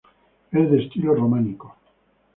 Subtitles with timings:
[0.51, 1.75] Es de estilo románico.